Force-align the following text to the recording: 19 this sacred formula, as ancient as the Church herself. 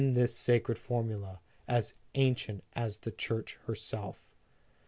19 0.01 0.13
this 0.15 0.33
sacred 0.35 0.79
formula, 0.79 1.39
as 1.67 1.93
ancient 2.15 2.63
as 2.73 2.97
the 3.01 3.11
Church 3.11 3.59
herself. 3.67 4.31